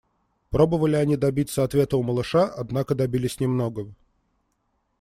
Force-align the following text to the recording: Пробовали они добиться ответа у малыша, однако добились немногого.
Пробовали 0.49 0.95
они 0.95 1.15
добиться 1.15 1.63
ответа 1.63 1.95
у 1.95 2.01
малыша, 2.01 2.47
однако 2.47 2.95
добились 2.95 3.39
немногого. 3.39 3.93